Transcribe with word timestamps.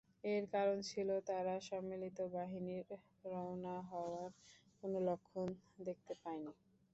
এর 0.25 0.43
কারণ 0.53 0.77
ছিল 0.89 1.09
তারা 1.29 1.53
সম্মিলিত 1.69 2.17
বাহিনীর 2.35 2.87
রওনা 3.25 3.75
হওয়ার 3.89 4.29
কোন 4.79 4.91
লক্ষণ 5.07 5.47
দেখতে 5.87 6.13
পায়নি। 6.21 6.51